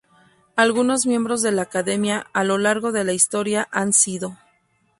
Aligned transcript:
Algunos 0.55 1.05
miembros 1.05 1.43
de 1.43 1.51
la 1.51 1.61
Academia 1.61 2.25
a 2.33 2.43
lo 2.43 2.57
largo 2.57 2.91
de 2.91 3.03
la 3.03 3.13
historia 3.13 3.67
han 3.71 3.93
sido 3.93 4.35